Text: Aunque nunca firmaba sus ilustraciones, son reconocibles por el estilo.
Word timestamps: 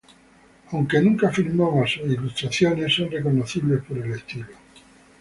Aunque 0.71 0.99
nunca 0.99 1.29
firmaba 1.29 1.85
sus 1.85 2.01
ilustraciones, 2.01 2.91
son 2.95 3.11
reconocibles 3.11 3.83
por 3.83 3.99
el 3.99 4.13
estilo. 4.13 4.47